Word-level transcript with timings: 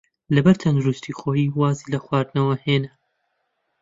لەبەر 0.35 0.55
تەندروستیی 0.61 1.17
خۆی 1.19 1.53
وازی 1.59 1.91
لە 1.93 1.99
خواردنەوە 2.03 2.55
هێنا. 2.65 2.91